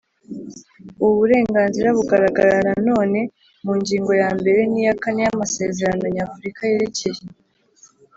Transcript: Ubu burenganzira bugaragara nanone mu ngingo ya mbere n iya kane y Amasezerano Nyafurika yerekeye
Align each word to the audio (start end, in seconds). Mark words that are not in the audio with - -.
Ubu 1.03 1.13
burenganzira 1.19 1.89
bugaragara 1.97 2.55
nanone 2.67 3.19
mu 3.65 3.73
ngingo 3.79 4.11
ya 4.21 4.29
mbere 4.37 4.61
n 4.71 4.73
iya 4.81 4.93
kane 5.03 5.19
y 5.25 5.29
Amasezerano 5.33 6.03
Nyafurika 6.15 6.61
yerekeye 6.71 7.21